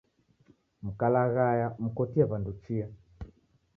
Mkalaghaya, 0.85 1.67
mkotie 1.83 2.23
w'andu 2.29 2.53
chia 2.61 2.87